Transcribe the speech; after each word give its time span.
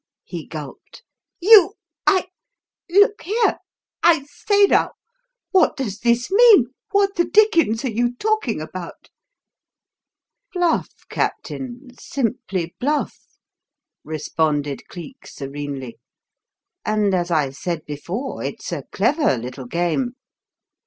he 0.23 0.47
gulped. 0.47 1.03
"You 1.39 1.73
I 2.07 2.29
Look 2.89 3.21
here, 3.21 3.59
I 4.01 4.23
say 4.23 4.65
now, 4.65 4.93
what 5.51 5.77
does 5.77 5.99
this 5.99 6.31
mean? 6.31 6.69
What 6.89 7.17
the 7.17 7.25
dickens 7.25 7.85
are 7.85 7.91
you 7.91 8.15
talking 8.15 8.59
about?" 8.61 9.11
"Bluff, 10.53 10.89
Captain! 11.07 11.89
Simply 11.99 12.73
'bluff'!" 12.79 13.37
responded 14.03 14.87
Cleek 14.87 15.27
serenely. 15.27 15.99
"And 16.83 17.13
as 17.13 17.29
I 17.29 17.51
said 17.51 17.85
before, 17.85 18.43
it's 18.43 18.71
a 18.71 18.85
clever 18.91 19.37
little 19.37 19.65
game. 19.67 20.15